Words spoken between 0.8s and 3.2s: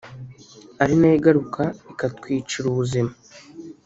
ari nayo igaruka ikatwicira ubuzima